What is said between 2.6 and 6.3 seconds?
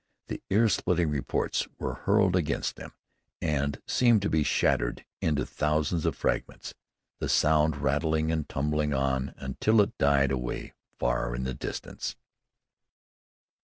them and seemed to be shattered into thousands of